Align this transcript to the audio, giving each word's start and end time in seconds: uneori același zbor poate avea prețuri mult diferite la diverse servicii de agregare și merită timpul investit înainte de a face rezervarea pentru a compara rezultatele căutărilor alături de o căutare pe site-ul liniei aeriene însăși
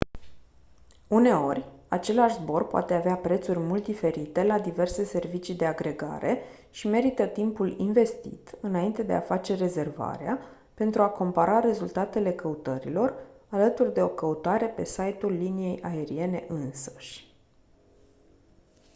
uneori 1.07 1.65
același 1.87 2.39
zbor 2.41 2.67
poate 2.67 2.93
avea 2.93 3.15
prețuri 3.15 3.59
mult 3.59 3.83
diferite 3.83 4.43
la 4.43 4.59
diverse 4.59 5.03
servicii 5.03 5.55
de 5.55 5.65
agregare 5.65 6.41
și 6.71 6.87
merită 6.87 7.25
timpul 7.27 7.79
investit 7.79 8.57
înainte 8.61 9.03
de 9.03 9.13
a 9.13 9.19
face 9.19 9.55
rezervarea 9.55 10.39
pentru 10.73 11.01
a 11.01 11.09
compara 11.09 11.59
rezultatele 11.59 12.31
căutărilor 12.31 13.13
alături 13.49 13.93
de 13.93 14.01
o 14.01 14.09
căutare 14.09 14.65
pe 14.65 14.83
site-ul 14.83 15.31
liniei 15.31 15.81
aeriene 15.81 16.45
însăși 16.47 17.35